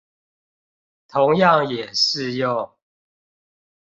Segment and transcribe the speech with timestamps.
[1.09, 2.73] 同樣也適用